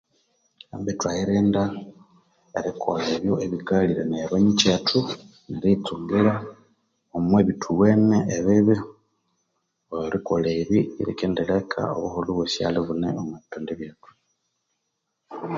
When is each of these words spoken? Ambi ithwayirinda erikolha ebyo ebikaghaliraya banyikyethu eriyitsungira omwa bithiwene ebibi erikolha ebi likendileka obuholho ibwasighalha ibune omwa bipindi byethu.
Ambi 0.73 0.89
ithwayirinda 0.93 1.63
erikolha 2.57 3.09
ebyo 3.17 3.33
ebikaghaliraya 3.45 4.25
banyikyethu 4.31 4.99
eriyitsungira 5.55 6.33
omwa 7.17 7.39
bithiwene 7.47 8.17
ebibi 8.37 8.75
erikolha 10.05 10.49
ebi 10.61 10.79
likendileka 11.05 11.81
obuholho 11.95 12.29
ibwasighalha 12.33 12.79
ibune 12.81 13.09
omwa 13.21 13.37
bipindi 13.41 13.71
byethu. 13.79 14.09